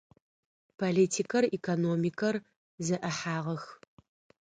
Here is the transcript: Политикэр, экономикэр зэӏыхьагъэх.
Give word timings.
Политикэр, 0.79 1.43
экономикэр 1.57 2.35
зэӏыхьагъэх. 2.85 3.63